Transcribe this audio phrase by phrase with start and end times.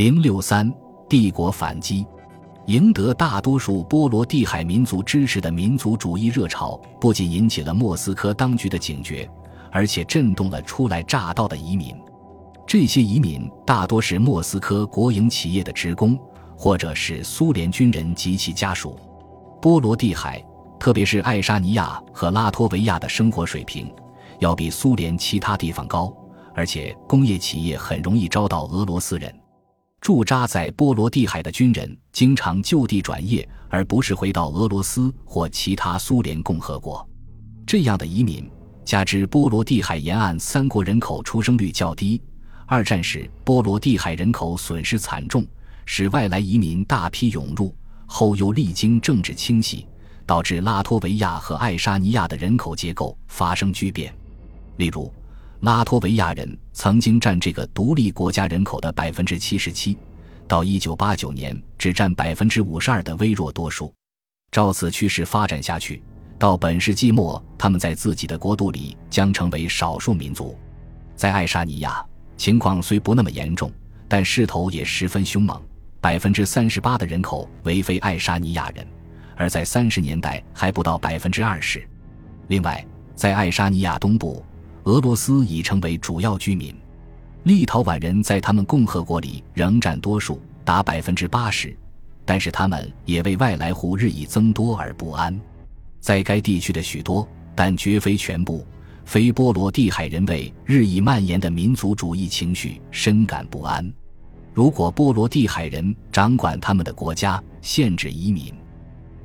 [0.00, 0.72] 零六三
[1.10, 2.06] 帝国反击，
[2.64, 9.28] 赢得大多数波罗的海民族支持的民族主义热潮，不仅引起了莫斯科当局的警觉，
[9.70, 11.94] 而且震动了初来乍到的移民。
[12.66, 16.18] 这些移民大多是莫斯科国营企业的职工，
[16.56, 18.98] 或者是苏联军人及其家属。
[19.60, 20.42] 波罗的海，
[20.78, 23.92] 特别是爱沙尼亚和拉脱维亚的生活水平，
[24.38, 26.10] 要比苏联其他地方高，
[26.54, 29.30] 而且工业企业很容易招到俄罗斯人。
[30.00, 37.06] 驻扎在波罗的海的军人经常就地转业，而不是回到俄罗斯或其他苏联共和国。
[37.66, 38.50] 这样的移民，
[38.82, 42.20] 加之波罗的海沿岸三国人口出生率较低。
[42.66, 45.46] 二战时，波罗的海人口损失惨重，
[45.84, 47.74] 使外来移民大批涌入。
[48.06, 49.86] 后又历经政治清洗，
[50.24, 54.12] 导致拉脱维亚和爱沙尼亚的人口结构发生巨变。
[54.78, 55.12] 例如，
[55.60, 59.96] 拉脱维亚人曾经占这个独立国家人口的百分之七十七，
[60.48, 63.92] 到一九八九年只占百分之五十二的微弱多数。
[64.50, 66.02] 照此趋势发展下去，
[66.38, 70.58] 到本世纪末，他们在自己的国度里将成为少数民族。
[71.14, 72.04] 在爱沙尼亚。
[72.38, 73.70] 情况虽不那么严重，
[74.08, 75.62] 但势头也十分凶猛。
[76.00, 78.86] 百分之三十八的人口为非爱沙尼亚人，
[79.36, 81.86] 而在三十年代还不到百分之二十。
[82.48, 82.82] 另外，
[83.14, 84.42] 在爱沙尼亚东部，
[84.84, 86.74] 俄罗斯已成为主要居民。
[87.44, 91.76] 立陶宛人在他们共和国里仍占多数，达百分之八十，
[92.24, 95.38] 但是他们也为外来户日益增多而不安。
[96.00, 98.66] 在该地区的许多，但绝非全部。
[99.04, 103.92] 非波罗的海人为日益蔓延的民族主义情绪深感不安。
[104.54, 108.54] 如果波罗的海人掌管他们的国家，限制移民，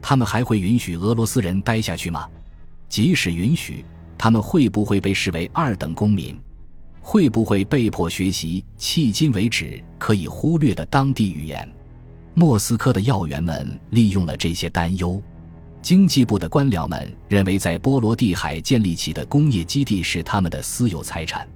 [0.02, 2.28] 他们还会允许俄罗斯人待下去吗？
[2.90, 3.86] 即使允许，
[4.18, 6.38] 他们会不会被视为二等公民？
[7.02, 11.70] 会不会被迫学习迄今为止可以忽略的当地语言？
[12.34, 15.22] 莫斯科的要员们利用了这些担忧。
[15.82, 21.48] 经济部的官僚们认为，在波罗的海建立起的工业基地是他们的私有财产。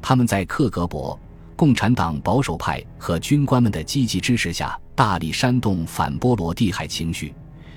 [0.00, 1.18] 他们在克格勃、
[1.54, 7.34] 共产党保守派和军官们的积极支持下，大力煽动反波罗的海情绪，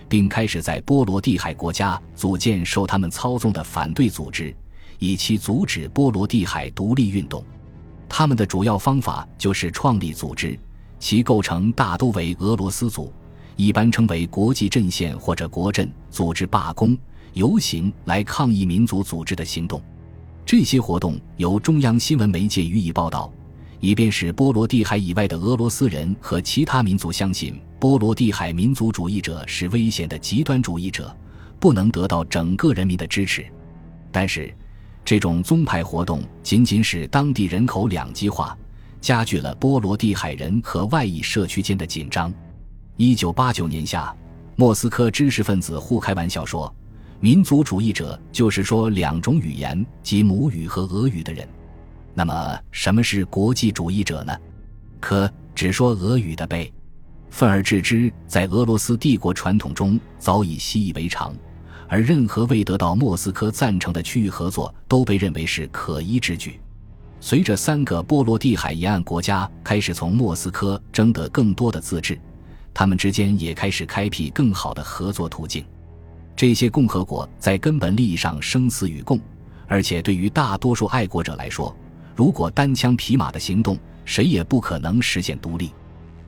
[0.10, 4.54] 并开始在波罗的海国家组建受他们操纵的反对组织，
[4.98, 7.42] 以期阻止波罗的海独立运动。
[8.10, 10.60] 他们的主要方法就是创立组织，
[11.00, 13.14] 其构成大都为俄罗斯族。
[13.56, 16.98] 一般称为国际阵线或者国阵，组织罢工、
[17.34, 19.82] 游行来抗议民族组织的行动。
[20.46, 23.32] 这些活动由中央新闻媒介予以报道，
[23.80, 31.16] 以便使波罗的海以外的俄罗斯人和其他民族相信波罗的海民族主义者是危险的极端主义者，
[31.60, 33.46] 不能得到整个人民的支持。
[34.12, 34.54] 但是，
[35.06, 38.58] 这种宗派活动仅仅使当地人口两极化，
[39.00, 42.34] 加剧了波罗的海人和外裔社区间的紧张。
[42.98, 44.14] 一九八九年夏，
[44.58, 46.74] 莫斯科知识分子互开玩笑说
[47.22, 51.48] ：“民族主义者就是说两种语言，即母语和俄语的人。”
[52.14, 54.36] 那么，什么是国际主义者呢？
[55.00, 56.70] 可只说俄语的呗。
[57.30, 61.34] 愤而置之，在俄罗斯帝国传统中早已习以为常，
[61.88, 66.60] 而任何未得到莫斯科赞成的区域合作都被认为是可疑之举。
[67.22, 72.20] 随着三个波罗的海沿岸国家开始从莫斯科争得更多的自治。
[72.74, 75.66] 他们之间也开始开辟更好的合作途径。
[76.36, 79.20] 这些共和国在根本利益上生死与共，
[79.68, 81.76] 而且对于大多数爱国者来说，
[82.16, 85.72] 如果单枪匹马的行动，谁也不可能实现独立。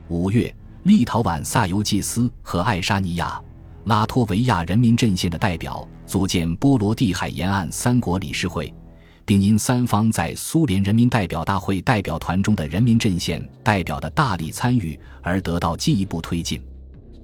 [0.08, 3.40] 五月，立陶宛萨尤季斯和爱沙尼亚、
[3.84, 8.72] 拉脱维亚人民阵线的代表组建波罗的海沿岸三国理事会。
[9.24, 16.60] 并因三方在苏联人民代表大会代表团中的人民阵线代表的大力参与而得到进一步推进。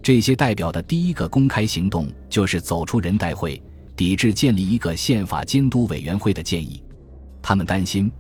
[0.01, 3.61] 这些代表的第一个公开行动就是走出人代会，
[3.97, 6.83] 抵制建立一个宪法监督委员会的建议。
[7.43, 8.11] 他们担心，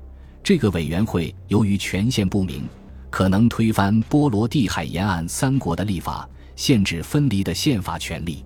[0.43, 2.65] 这个委员会由于权限不明，
[3.11, 8.44] 可能推翻波罗的海沿岸三国的立法，限制分离的宪法权利。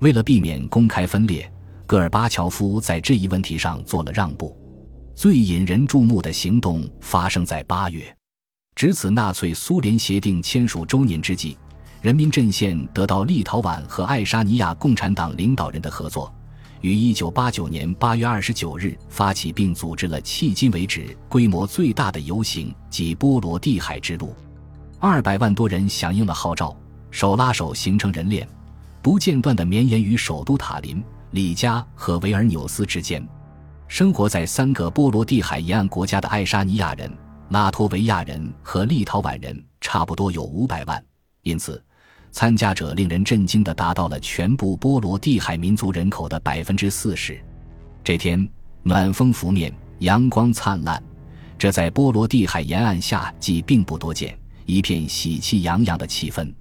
[0.00, 1.50] 为了避免公开分裂，
[1.86, 4.56] 戈尔巴乔夫在这一问题上做了让步。
[5.14, 8.14] 最引人注目的行动发生在八月，
[8.74, 11.56] 值此纳粹苏联协定签署周年之际，
[12.02, 16.34] 人民阵线得到立陶宛和爱沙尼亚共产党领导人的合作，
[16.84, 24.36] 于一九八九年八月二十九日发起并组织了迄今为止规模最大的游行及波罗的海之路，
[24.98, 26.76] 二百万多人响应了号召，
[27.10, 28.46] 手拉手形成人链，
[29.00, 33.26] 不间断地绵延于首都塔林、里加和维尔纽斯之间。
[33.88, 37.10] 生活在三个波罗的海沿岸国家的爱沙尼亚人、
[37.48, 41.02] 拉脱维亚人和立陶宛人差不多有五百万，
[41.44, 41.82] 因此
[42.34, 47.40] 参加者令人震惊的达到了全部波罗的海民族人口的百分之四十。
[48.02, 48.46] 这天，
[48.82, 51.00] 暖风拂面，阳光灿烂，
[51.56, 54.36] 这在波罗的海沿岸夏季并不多见，
[54.66, 56.52] 一片喜气洋洋的气氛。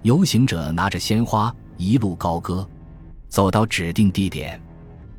[0.00, 2.66] 游行者拿着鲜花，一路高歌，
[3.28, 4.58] 走到指定地点。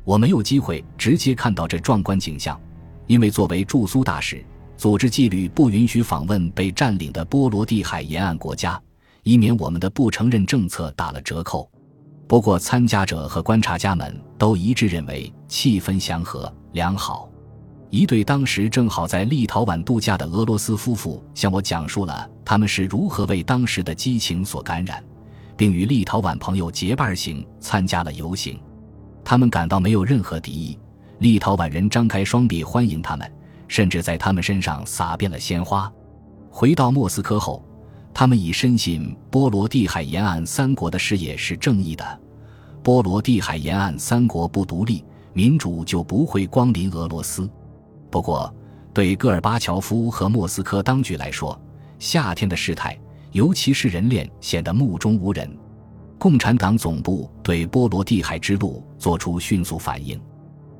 [0.02, 2.60] 我没有机会直接看到这壮观景象，
[3.06, 4.44] 因为作为驻苏大使，
[4.76, 8.82] 组织纪律不允许访问被占领的波罗的海沿岸国家，
[9.22, 11.70] 以免我们的不承认政策打了折扣。
[12.26, 17.28] 不过，参加者和观察家们都一致认为气氛祥和良好。
[17.90, 25.04] 一对当时正好在立陶宛度假的俄罗斯夫妇向我讲述了他们是如何为当时的激情所感染，
[25.58, 28.58] 并与立陶宛朋友结伴行参加了游行。
[29.22, 30.78] 他们感到没有任何敌意，
[31.18, 33.30] 立陶宛人张开双臂欢迎他们，
[33.68, 35.92] 甚至在他们身上撒遍了鲜花。
[36.48, 37.62] 回到莫斯科后，
[38.22, 42.20] 他们已深信波罗的海沿岸三国的事业是正义的。
[42.80, 47.50] 波罗的海沿岸三国不独立，民主就不会光临俄罗斯。
[48.12, 48.54] 不过，
[48.94, 51.60] 对戈尔巴乔夫和莫斯科当局来说，
[51.98, 52.96] 夏天的事态，
[53.32, 55.50] 尤其是人链，显得目中无人。
[56.16, 60.16] 共产党总部对波罗的海之路作出迅速反应。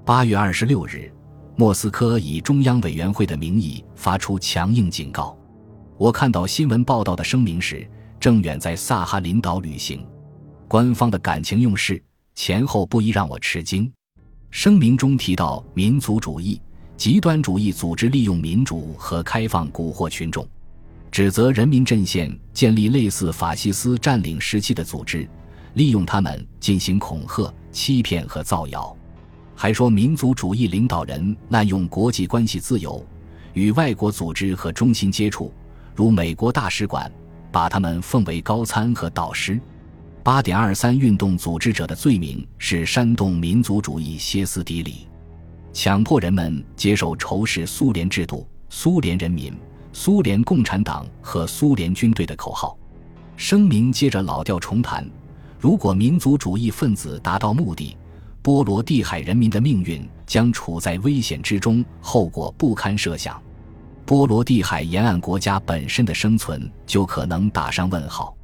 [0.04, 1.12] 八月二十六日，
[1.56, 5.36] 莫斯科以中央委员会的名义发出强硬警告。
[6.02, 7.88] 我看到新闻报道的声明时，
[8.18, 10.04] 郑远在萨哈林岛旅行。
[10.66, 12.02] 官方的感情用事，
[12.34, 13.88] 前后不一，让我吃惊。
[14.50, 16.60] 声明中提到民族主义、
[16.96, 20.44] 极端主义组织利用民主和开放蛊惑群众。
[21.12, 25.24] 指责人民阵线建立类似法西斯占领时期的组织，
[25.74, 28.92] 利用他们进行恐吓、欺骗和造谣，
[29.54, 33.06] 还说民族主义领导人滥用国际关系自由，
[33.52, 35.52] 与外国组织和中心接触，
[35.94, 37.10] 如美国大使馆，
[37.50, 39.60] 把他们奉为高参和导师。
[40.22, 45.08] 八点二三运动组织者的罪名是煽动民族主义歇斯底里，
[45.72, 49.52] 强迫人们接受仇视苏联制度、苏联人民。
[49.94, 52.78] 苏联共产党和苏联军队的口号，
[53.36, 55.06] 声明接着老调重弹：
[55.58, 57.94] 如果民族主义分子达到目的，
[58.40, 63.38] 波罗的海人民的命运将处在危险之中，后果不堪设想。
[64.04, 68.36] 波罗的海沿岸国家本身的生存就可能打上问号。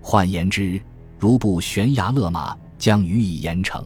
[0.00, 0.80] 换言之，
[1.18, 3.84] 如不悬崖勒马，将予以严惩。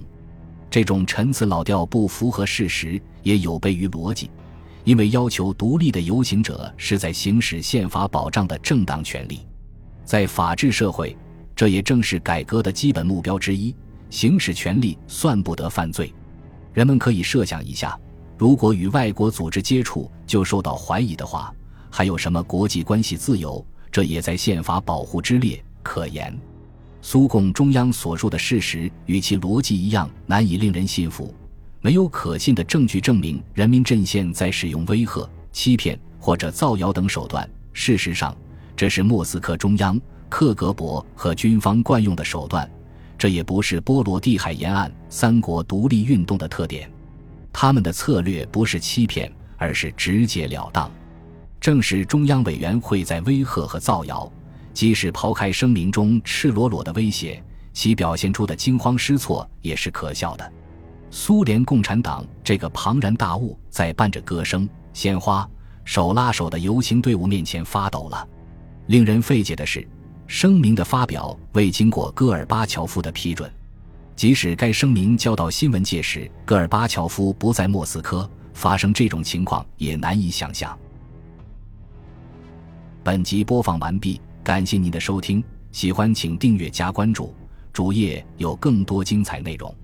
[0.70, 4.30] 这种陈词老调不符合事实，也有悖于逻辑。
[4.84, 9.46] 因为要求独立的游行者是在行使宪法保障的正当权利，
[10.04, 11.16] 在法治社会，
[11.56, 13.74] 这也正是改革的基本目标之一。
[14.10, 16.12] 行使权利算不得犯罪。
[16.72, 17.98] 人们可以设想一下，
[18.36, 21.54] 如果与外国组织接触就受到怀疑的话，
[21.90, 23.64] 还有什么国际关系自由？
[23.92, 26.36] 这也在宪法保护之列可言。
[27.00, 31.32] 苏共中央所述的事实与其逻辑一样，难以令人信服。
[31.80, 37.48] 没有可信的证据证明人民阵线在使用威吓、欺骗或者造谣等手段。
[37.72, 38.34] 事实上，
[38.74, 42.68] 这是莫斯科中央、克格勃和军方惯用的手段。
[43.16, 46.90] 这也不是波罗的海沿岸三国独立运动的特点。
[47.54, 50.90] 他们的策略不是欺骗，而是直截了当。
[51.60, 54.30] 正是中央委员会在威吓和造谣，
[54.74, 60.52] 即使抛开声明中赤裸裸的威胁，其表现出的惊慌失措也是可笑的。
[61.10, 65.48] 苏联共产党这个庞然大物在伴着歌声、鲜花、
[65.84, 68.28] 手拉手的游行队伍面前发抖了。
[68.88, 69.86] 令人费解的是，
[70.26, 73.48] 声明的发表未经过戈尔巴乔夫的批准。
[74.16, 80.76] 即使该声明交到新闻界时，戈尔巴乔夫不在莫斯科，发生这种情况也难以想象。
[83.02, 85.42] 本集播放完毕，感谢您的收听，
[85.72, 87.34] 喜欢请订阅加关注，
[87.72, 89.74] 主页有更多精彩内容。